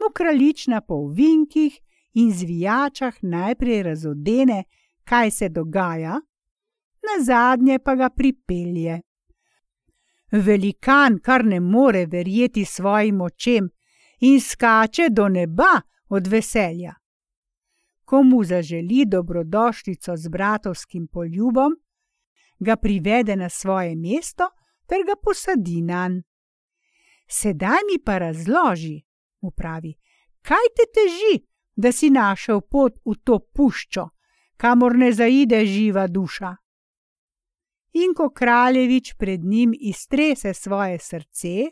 mu 0.00 0.12
kraljična 0.14 0.80
po 0.80 1.06
vinkih 1.08 1.78
in 2.12 2.32
zvijačah 2.32 3.14
najprej 3.22 3.82
razodene, 3.82 4.64
kaj 5.04 5.30
se 5.30 5.48
dogaja, 5.48 6.20
na 7.06 7.24
zadnje 7.24 7.78
pa 7.78 7.94
ga 7.94 8.10
pripelje. 8.10 9.00
Velikan 10.32 11.18
kar 11.18 11.44
ne 11.44 11.60
more 11.60 12.06
verjeti 12.06 12.64
svojim 12.64 13.20
očem 13.20 13.70
in 14.20 14.40
skače 14.40 15.08
do 15.10 15.28
neba 15.28 15.80
od 16.08 16.26
veselja. 16.26 16.99
Ko 18.10 18.22
mu 18.22 18.44
zaželi 18.44 19.04
dobrodošlico 19.06 20.16
z 20.16 20.28
bratovskim 20.28 21.06
poljubom, 21.06 21.76
ga 22.58 22.76
privede 22.76 23.36
na 23.36 23.48
svoje 23.48 23.96
mesto 23.96 24.48
ter 24.86 24.98
ga 25.06 25.14
posadi 25.22 25.82
na 25.82 26.08
nj. 26.08 26.18
Sedaj 27.28 27.86
mi 27.86 28.02
pa 28.04 28.18
razloži, 28.18 29.02
mu 29.40 29.50
pravi, 29.50 29.94
kaj 30.42 30.66
te 30.76 30.88
teži, 30.94 31.46
da 31.76 31.92
si 31.92 32.10
našel 32.10 32.60
pot 32.60 32.98
v 33.06 33.14
to 33.24 33.38
puščo, 33.38 34.08
kamor 34.56 34.96
ne 34.98 35.12
zaide 35.12 35.62
živa 35.66 36.06
duša. 36.06 36.50
In 38.02 38.14
ko 38.14 38.30
kraljevič 38.30 39.14
pred 39.18 39.44
njim 39.44 39.70
iztrese 39.80 40.54
svoje 40.54 40.98
srce, 40.98 41.70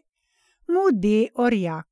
mu 0.68 0.87
de 0.92 1.28
orjak. 1.35 1.87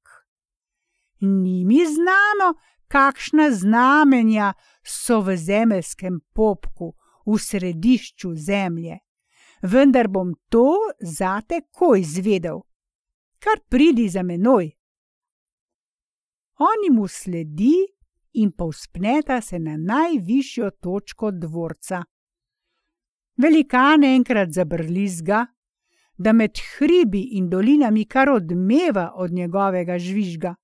Ni 1.21 1.65
mi 1.65 1.83
znano, 1.87 2.55
kakšna 2.89 3.51
znamenja 3.51 4.53
so 4.83 5.21
v 5.21 5.37
zemeljskem 5.37 6.21
popku, 6.35 6.95
v 7.27 7.39
središču 7.39 8.35
zemlje, 8.35 8.99
vendar 9.63 10.09
bom 10.09 10.35
to 10.49 10.77
zate 11.01 11.61
ko 11.71 11.95
izvedel. 11.97 12.61
Kar 13.39 13.61
pridi 13.69 14.09
za 14.09 14.23
menoj. 14.23 14.71
Oni 16.59 16.91
mu 16.91 17.09
sledi 17.09 17.87
in 18.33 18.53
povzpneta 18.53 19.41
se 19.41 19.59
na 19.59 19.77
najvišjo 19.77 20.71
točko 20.71 21.31
dvorca. 21.31 22.05
Velikan 23.37 24.05
enkrat 24.05 24.49
zabrlizga, 24.53 25.47
da 26.19 26.33
med 26.33 26.59
hribi 26.77 27.21
in 27.37 27.51
dolinami 27.51 28.05
kar 28.05 28.31
odmeva 28.31 29.13
od 29.15 29.33
njegovega 29.33 29.99
žvižga. 29.99 30.55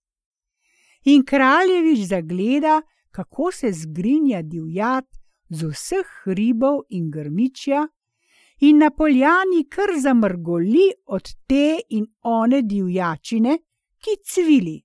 In 1.05 1.25
kraljevič 1.25 2.07
zagleda, 2.09 2.83
kako 3.11 3.53
se 3.53 3.73
zgrinja 3.73 4.43
divjad 4.43 5.05
z 5.49 5.67
vseh 5.67 6.07
hribov 6.25 6.83
in 6.89 7.11
grmičja, 7.11 7.89
in 8.61 8.79
na 8.79 8.91
poljani 8.91 9.65
kar 9.69 9.91
zamrgoli 9.99 10.93
od 11.07 11.29
te 11.47 11.81
in 11.89 12.07
one 12.23 12.63
divjačine, 12.63 13.59
ki 13.99 14.17
cvili. 14.25 14.83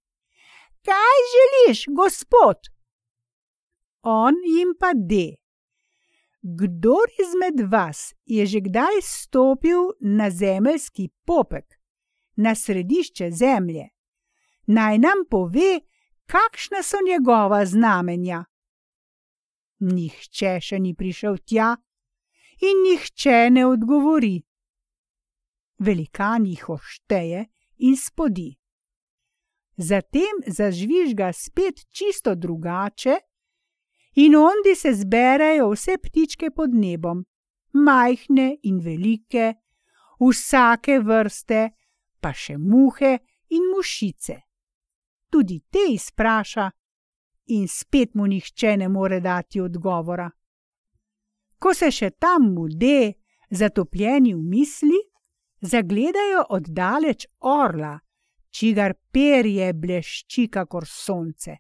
Kaj 0.86 1.20
želiš, 1.34 1.86
gospod? 1.96 2.58
On 4.02 4.34
jim 4.46 4.74
pa 4.80 4.94
de. 4.94 5.36
Kdor 6.42 7.10
izmed 7.22 7.72
vas 7.72 8.14
je 8.26 8.46
že 8.46 8.60
kdaj 8.60 9.02
stopil 9.02 9.80
na 10.00 10.30
zemeljski 10.30 11.10
popek, 11.26 11.66
na 12.36 12.56
središče 12.56 13.32
zemlje, 13.32 13.90
naj 14.68 14.98
nam 14.98 15.26
pove, 15.30 15.82
kakšna 16.28 16.84
so 16.84 16.98
njegova 17.08 17.66
znamenja. 17.66 18.44
Nihče 19.80 20.58
še 20.62 20.80
ni 20.80 20.94
prišel 20.96 21.38
tja, 21.46 21.76
in 22.62 22.84
nihče 22.84 23.50
ne 23.54 23.66
odgovori. 23.66 24.42
Velikan 25.80 26.46
jih 26.46 26.70
ošteje 26.70 27.46
in 27.78 27.98
spodi. 27.98 28.56
Zatem 29.78 30.42
zažvižga 30.48 31.34
spet 31.34 31.86
čisto 31.94 32.36
drugače, 32.36 33.20
in 34.16 34.36
ondi 34.36 34.74
se 34.76 34.94
zberajo 34.94 35.70
vse 35.70 35.98
ptičke 36.02 36.50
pod 36.52 36.74
nebom, 36.74 37.26
majhne 37.74 38.58
in 38.64 38.80
velike, 38.82 39.54
vsake 40.20 40.98
vrste, 41.00 41.70
pa 42.22 42.34
še 42.34 42.58
muhe 42.58 43.20
in 43.54 43.70
mušice. 43.76 44.47
Tudi 45.30 45.60
te 45.70 45.86
izpraša, 45.92 46.72
in 47.48 47.68
spet 47.68 48.16
mu 48.16 48.28
nihče 48.28 48.78
ne 48.78 48.88
more 48.88 49.20
dati 49.20 49.62
odgovora. 49.62 50.30
Ko 51.60 51.74
se 51.74 51.92
še 51.92 52.12
tam 52.20 52.52
mude, 52.54 53.14
zatopljeni 53.50 54.34
v 54.36 54.42
misli, 54.44 55.00
zagledajo 55.62 56.44
oddaleč 56.58 57.26
orla, 57.40 57.96
čigar 58.52 58.94
perje 59.12 59.72
blešči 59.74 60.48
kakor 60.52 60.86
sonce. 60.88 61.58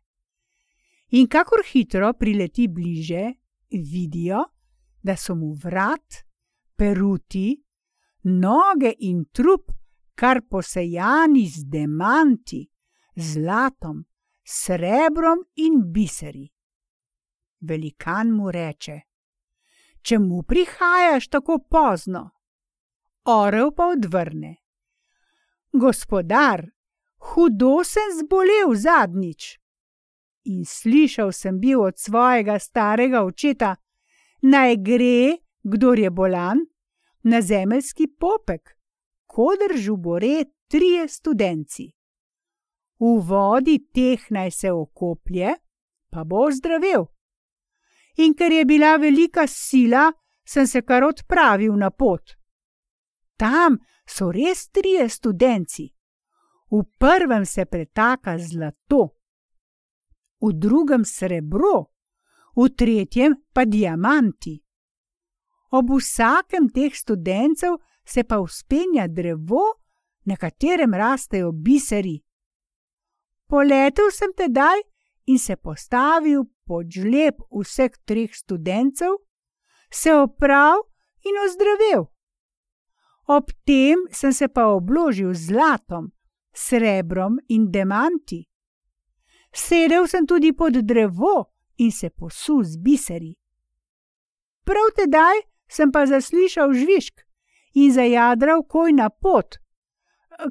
In 1.18 1.28
kakor 1.28 1.64
hitro 1.66 2.12
prileti 2.14 2.68
bliže, 2.68 3.32
vidijo, 3.72 4.44
da 5.02 5.16
so 5.16 5.36
mu 5.36 5.54
vrat, 5.56 6.24
peruti, 6.76 7.56
noge 8.28 8.92
in 9.08 9.26
trup 9.32 9.72
kar 10.18 10.42
posejani 10.50 11.46
z 11.48 11.64
demanti, 11.72 12.66
zlatom, 13.18 14.06
srebrom 14.44 15.44
in 15.56 15.92
biseri. 15.92 16.48
Velikan 17.60 18.32
mu 18.32 18.52
reče: 18.52 19.02
Čemu 20.02 20.44
prihajaš 20.44 21.28
tako 21.28 21.60
pozno? 21.70 22.30
Orel 23.26 23.72
pa 23.72 23.88
odvrne: 23.88 24.56
Gospodar, 25.72 26.70
hudo 27.18 27.84
sem 27.84 28.14
zbolel 28.20 28.76
zadnjič 28.76 29.58
in 30.48 30.66
slišal 30.66 31.32
sem 31.32 31.60
bil 31.60 31.82
od 31.82 31.98
svojega 32.00 32.60
starega 32.60 33.24
očeta, 33.24 33.76
naj 34.42 34.78
gre, 34.78 35.38
kdor 35.64 36.00
je 36.00 36.10
bolan, 36.10 36.60
na 37.24 37.42
zemeljski 37.42 38.08
popek, 38.20 38.78
kodr 39.26 39.76
žubore 39.76 40.44
trije 40.68 41.08
študenci. 41.08 41.97
V 43.00 43.20
vodi 43.22 43.78
teh 43.94 44.22
naj 44.30 44.52
se 44.52 44.72
okoplje, 44.72 45.56
pa 46.10 46.24
bo 46.24 46.48
zdravel. 46.52 47.06
In 48.18 48.34
ker 48.34 48.52
je 48.52 48.66
bila 48.66 48.98
velika 48.98 49.46
sila, 49.48 50.12
sem 50.46 50.68
se 50.68 50.82
kar 50.82 51.04
odpravil 51.04 51.76
na 51.78 51.92
pot. 51.92 52.34
Tam 53.38 53.78
so 54.08 54.32
res 54.32 54.70
trije 54.70 55.10
študenci. 55.10 55.92
V 56.72 56.84
prvem 57.00 57.46
se 57.46 57.66
pretaka 57.66 58.38
zlato, 58.38 59.14
v 60.42 60.54
drugem 60.54 61.06
srebro, 61.06 61.94
v 62.56 62.70
tretjem 62.70 63.36
pa 63.54 63.66
diamanti. 63.66 64.58
Ob 65.72 65.92
vsakem 65.92 66.70
teh 66.70 66.94
študencev 66.94 67.78
se 68.06 68.24
pa 68.24 68.40
uspenja 68.40 69.08
drevo, 69.08 69.84
na 70.26 70.36
katerem 70.36 70.94
rastejo 70.94 71.52
biseri. 71.52 72.20
Poletel 73.48 74.12
sem 74.12 74.34
tedaj 74.34 74.82
in 75.28 75.40
se 75.40 75.56
postavil 75.56 76.44
pod 76.68 76.92
žleb 76.92 77.40
vseh 77.52 77.94
treh 78.06 78.32
študencev, 78.32 79.16
se 79.92 80.14
oprav 80.14 80.84
in 81.24 81.40
ozdravel. 81.46 82.08
Ob 83.28 83.52
tem 83.66 84.08
sem 84.12 84.34
se 84.34 84.48
pa 84.48 84.68
obložil 84.72 85.34
z 85.34 85.52
zlatom, 85.52 86.12
srebrom 86.56 87.40
in 87.48 87.72
demanti. 87.72 88.48
Sedel 89.52 90.08
sem 90.08 90.26
tudi 90.28 90.54
pod 90.54 90.76
drevo 90.84 91.52
in 91.78 91.92
se 91.92 92.10
posul 92.10 92.64
z 92.64 92.78
biseri. 92.78 93.36
Prav 94.64 94.92
tedaj 94.96 95.44
sem 95.68 95.92
pa 95.92 96.06
zaslišal 96.06 96.74
žvižg 96.74 97.24
in 97.80 97.92
zajadral 97.92 98.64
koj 98.68 98.92
na 98.96 99.10
pot, 99.10 99.60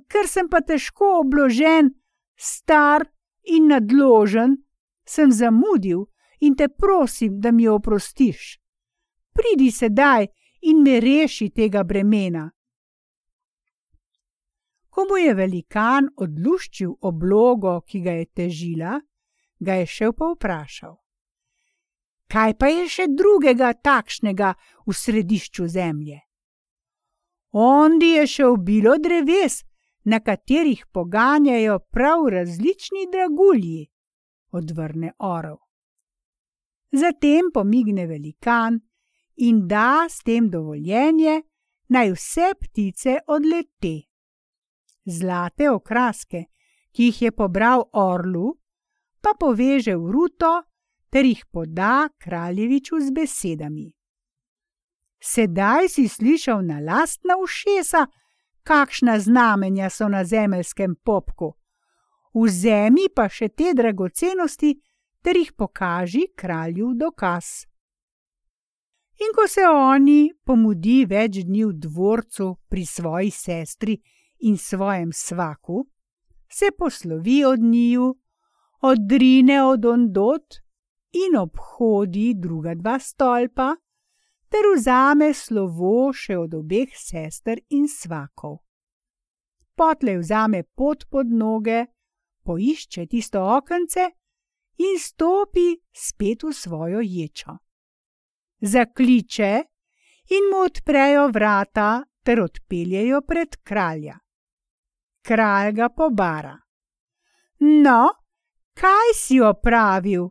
ker 0.09 0.28
sem 0.28 0.48
pa 0.48 0.61
težko 0.61 1.20
obložen, 1.20 1.92
star 2.37 3.05
in 3.42 3.68
nadložen, 3.68 4.57
sem 5.05 5.33
zamudil 5.33 6.07
in 6.40 6.55
te 6.57 6.68
prosim, 6.68 7.40
da 7.40 7.53
mi 7.53 7.68
oprostiš. 7.68 8.59
Pridi 9.33 9.70
sedaj 9.70 10.27
in 10.61 10.83
me 10.83 11.01
reši 11.01 11.51
tega 11.51 11.85
bremena. 11.85 12.51
Ko 14.88 15.05
mu 15.05 15.18
je 15.20 15.35
velikan 15.35 16.09
odluščil 16.16 16.94
oblogo, 17.05 17.81
ki 17.85 18.01
ga 18.01 18.14
je 18.16 18.27
težila, 18.27 19.01
ga 19.61 19.75
je 19.81 19.87
šel 19.87 20.14
pa 20.16 20.31
vprašal: 20.33 20.94
Kaj 22.33 22.55
pa 22.59 22.70
je 22.72 22.87
še 22.88 23.07
drugega 23.12 23.75
takšnega 23.75 24.55
v 24.87 24.94
središču 24.96 25.68
zemlje? 25.68 26.22
Ondi 27.53 28.16
je 28.16 28.25
še 28.27 28.46
obilo 28.49 28.96
dreves, 28.99 29.65
na 30.07 30.21
katerih 30.21 30.87
poganjajo 30.92 31.79
prav 31.79 32.29
različni 32.29 33.09
dragulji, 33.12 33.87
odvrne 34.51 35.12
orel. 35.19 35.57
Zatem 36.92 37.51
pomigne 37.55 38.07
velikan 38.07 38.81
in 39.37 39.66
da 39.69 40.07
s 40.09 40.23
tem 40.23 40.51
dovoljenje, 40.51 41.42
naj 41.88 42.12
vse 42.12 42.53
ptice 42.61 43.19
odlete. 43.27 43.97
Zlate 45.05 45.71
okraske, 45.71 46.45
ki 46.92 47.11
jih 47.11 47.23
je 47.23 47.33
pobral 47.33 47.83
orlu, 47.92 48.55
pa 49.21 49.35
poveže 49.40 49.97
v 49.97 50.12
ruto 50.14 50.53
ter 51.11 51.27
jih 51.27 51.42
poda 51.51 52.09
kraljeviču 52.19 53.01
z 53.01 53.11
besedami. 53.11 53.90
Sedaj 55.19 55.88
si 55.88 56.09
slišal 56.09 56.62
na 56.62 56.79
lastna 56.81 57.35
ušesa, 57.42 58.07
kakšna 58.66 59.18
znamenja 59.20 59.90
so 59.90 60.09
na 60.09 60.24
zemeljskem 60.24 60.96
popku. 61.05 61.55
Vzemi 62.35 63.07
pa 63.14 63.29
še 63.29 63.48
te 63.48 63.72
dragocenosti, 63.74 64.74
ter 65.22 65.38
jih 65.38 65.52
pokaži 65.57 66.26
kralju 66.37 66.90
v 66.90 66.98
dokaz. 67.07 67.66
In 69.22 69.33
ko 69.33 69.46
se 69.48 69.64
oni 69.64 70.35
pomudi 70.44 71.07
več 71.09 71.40
dni 71.46 71.64
v 71.64 71.72
dvorcu 71.87 72.50
pri 72.68 72.85
svoji 72.85 73.31
sestri 73.33 73.96
in 74.44 74.59
svojem 74.61 75.12
svaku, 75.12 75.87
se 76.52 76.70
poslovi 76.79 77.44
od 77.44 77.62
njiju, 77.62 78.11
odrine 78.83 79.62
od 79.64 79.85
ondot 79.85 80.61
in 81.16 81.38
obhodi 81.40 82.35
druga 82.37 82.74
dva 82.74 82.98
stolpa, 82.98 83.72
ter 84.48 84.68
vzame 84.74 85.32
slovo 85.35 86.12
še 86.12 86.38
od 86.38 86.54
obeh 86.54 86.92
sester 86.96 87.61
in 87.70 87.88
svakov. 87.88 88.62
Potlej 89.76 90.22
vzame 90.22 90.62
pot 90.62 91.04
pod 91.11 91.28
noge, 91.28 91.85
poišče 92.46 93.06
tisto 93.06 93.42
okence 93.56 94.06
in 94.80 94.98
stopi 94.98 95.74
spet 95.92 96.44
v 96.46 96.52
svojo 96.52 97.00
ječo. 97.04 97.59
Zakliče 98.61 99.52
in 100.37 100.48
mu 100.52 100.62
odprejo 100.64 101.28
vrata 101.28 102.04
ter 102.22 102.40
odpeljejo 102.40 103.20
pred 103.22 103.56
kralja. 103.62 104.16
Kralj 105.22 105.72
ga 105.72 105.88
pobara. 105.88 106.54
No, 107.59 108.00
kaj 108.74 109.12
si 109.14 109.40
opravil? 109.40 110.30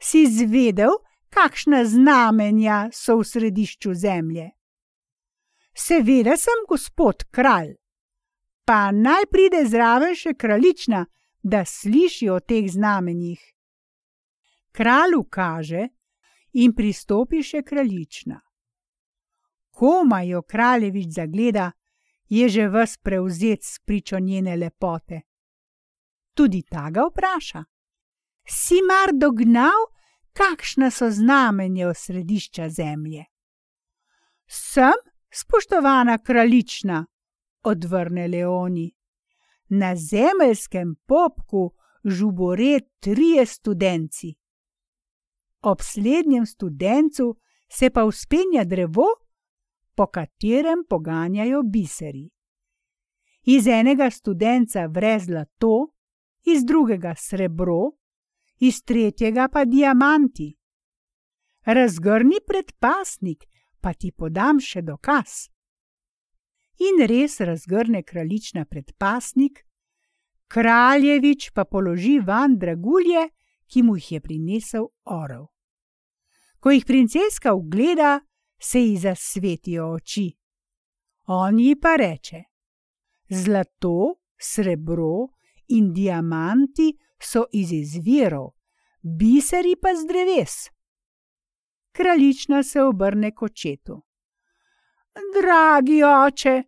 Si 0.00 0.26
zvedel, 0.26 0.92
kakšna 1.34 1.84
znamenja 1.84 2.88
so 2.92 3.18
v 3.18 3.24
središču 3.24 3.94
zemlje. 3.94 4.50
Seveda 5.74 6.36
sem 6.36 6.62
gospod 6.68 7.24
kralj, 7.30 7.74
pa 8.64 8.92
naj 8.92 9.26
pride 9.30 9.64
zraven 9.66 10.14
še 10.14 10.34
kraljična, 10.38 11.04
da 11.42 11.64
sliši 11.64 12.28
o 12.30 12.38
teh 12.40 12.70
znamenjih. 12.70 13.40
Kralj 14.72 15.18
ukaže 15.18 15.88
in 16.52 16.72
pristopi 16.74 17.42
še 17.42 17.62
kraljična. 17.62 18.40
Komaj 19.74 20.28
jo 20.28 20.42
kraljevič 20.42 21.10
zagleda, 21.14 21.72
je 22.28 22.48
že 22.48 22.68
vas 22.68 22.96
prevzet 22.96 23.62
s 23.62 23.78
pričo 23.84 24.18
njene 24.18 24.56
lepote. 24.56 25.20
Tudi 26.34 26.62
ta 26.62 26.90
ga 26.90 27.04
vpraša: 27.10 27.64
Si 28.48 28.80
mar 28.82 29.12
dognal, 29.12 29.93
kakšna 30.34 30.90
so 30.90 31.10
znamenja 31.10 31.88
v 31.88 31.94
središča 31.94 32.68
zemlje. 32.68 33.24
Sem, 34.46 34.98
spoštovana 35.30 36.18
kraljična, 36.18 37.06
odvrne 37.62 38.28
Leoni. 38.28 38.92
Na 39.68 39.96
zemeljskem 39.96 40.96
popku 41.06 41.70
žubore 42.04 42.80
trije 43.00 43.46
študenci. 43.46 44.34
Ob 45.62 45.80
slednjem 45.80 46.46
študencu 46.46 47.36
se 47.70 47.90
pa 47.90 48.04
uspenja 48.04 48.64
drevo, 48.64 49.06
po 49.94 50.06
katerem 50.06 50.84
poganjajo 50.88 51.62
biseri. 51.62 52.28
Iz 53.42 53.66
enega 53.66 54.10
študenca 54.10 54.86
vre 54.86 55.18
zlato, 55.20 55.94
iz 56.44 56.64
drugega 56.64 57.14
srebro, 57.16 57.90
iz 58.66 58.82
tretjega 58.82 59.48
pa 59.52 59.64
diamanti. 59.64 60.54
Razgrni 61.66 62.38
predpasnik, 62.46 63.44
pa 63.80 63.92
ti 63.92 64.12
podam 64.12 64.60
še 64.60 64.82
dokaz. 64.82 65.48
In 66.84 67.04
res 67.08 67.38
razgrne 67.40 68.02
kraljična 68.02 68.64
predpasnik, 68.64 69.60
kraljevič 70.48 71.50
pa 71.54 71.64
položi 71.64 72.18
van 72.24 72.56
dragulje, 72.58 73.28
ki 73.68 73.82
mu 73.82 73.96
jih 73.96 74.12
je 74.12 74.20
prinesel 74.20 74.88
orel. 75.04 75.46
Ko 76.60 76.72
jih 76.72 76.84
princeska 76.88 77.54
ugleda, 77.54 78.18
se 78.60 78.80
ji 78.80 78.96
zasvetijo 78.96 79.92
oči. 79.98 80.28
On 81.26 81.58
ji 81.58 81.76
pa 81.80 81.96
reče: 81.96 82.44
Zlato, 83.28 84.20
srebro 84.36 85.28
in 85.68 85.92
diamanti 85.92 86.92
so 87.24 87.44
iz 87.52 87.72
izvirov, 87.72 88.50
biseri 89.02 89.76
pa 89.76 89.94
z 89.94 90.06
dreves. 90.06 90.54
Kraljična 91.92 92.62
se 92.62 92.82
obrne 92.82 93.30
k 93.34 93.42
očetu. 93.42 94.02
Dragi 95.34 96.02
oče, 96.02 96.62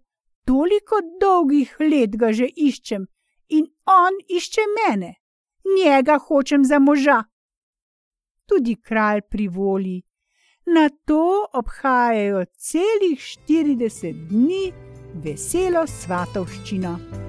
toliko 0.45 0.97
dolgih 1.21 1.77
let 1.81 2.17
ga 2.17 2.33
že 2.33 2.47
iščem 2.57 3.07
in 3.49 3.67
on 3.87 4.21
išče 4.29 4.67
mene, 4.77 5.15
njega 5.79 6.19
hočem 6.19 6.65
za 6.65 6.79
moža. 6.79 7.25
Tudi 8.47 8.77
kralj 8.77 9.21
privoli, 9.31 10.03
na 10.67 10.89
to 10.89 11.47
obhajajo 11.53 12.45
celih 12.59 13.21
štirideset 13.21 14.27
dni 14.31 14.73
veselo 15.25 15.87
svatovščino. 15.87 17.26